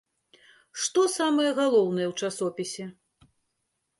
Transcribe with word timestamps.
Што 0.85 1.01
самае 1.17 1.51
галоўнае 1.59 2.07
ў 2.11 2.29
часопісе? 2.29 2.85